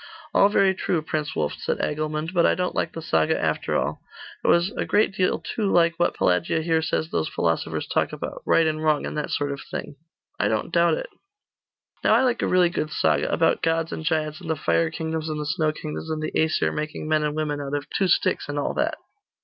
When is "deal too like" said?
5.13-5.93